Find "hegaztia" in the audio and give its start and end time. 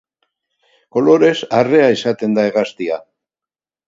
2.51-2.99